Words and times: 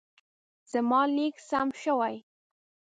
زما 0.71 1.01
لیک 1.15 1.35
سم 1.49 1.67
شوی. 1.81 2.15